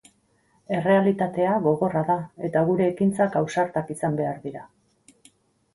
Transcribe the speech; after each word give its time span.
Errealitatea 0.77 1.51
gogorra 1.67 2.01
da 2.09 2.15
eta 2.49 2.65
gure 2.71 2.89
ekintzak 2.95 3.39
ausartak 3.45 3.95
izan 3.99 4.21
behar 4.23 4.43
dira. 4.49 4.67